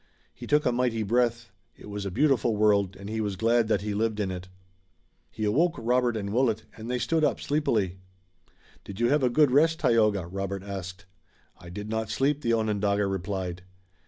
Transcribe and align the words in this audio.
He 0.33 0.47
took 0.47 0.65
a 0.65 0.71
mighty 0.71 1.03
breath. 1.03 1.51
It 1.77 1.87
was 1.87 2.07
a 2.07 2.09
beautiful 2.09 2.55
world 2.55 2.95
and 2.95 3.07
he 3.07 3.21
was 3.21 3.35
glad 3.35 3.67
that 3.67 3.81
he 3.81 3.93
lived 3.93 4.19
in 4.19 4.31
it. 4.31 4.47
He 5.29 5.43
awoke 5.45 5.75
Robert 5.77 6.17
and 6.17 6.31
Willet, 6.33 6.65
and 6.75 6.89
they 6.89 6.97
stood 6.97 7.23
up 7.23 7.39
sleepily. 7.39 7.99
"Did 8.83 8.99
you 8.99 9.09
have 9.09 9.21
a 9.21 9.29
good 9.29 9.51
rest, 9.51 9.79
Tayoga?" 9.81 10.25
Robert 10.25 10.63
asked. 10.63 11.05
"I 11.59 11.69
did 11.69 11.87
not 11.87 12.09
sleep," 12.09 12.41
the 12.41 12.51
Onondaga 12.51 13.05
replied. 13.05 13.61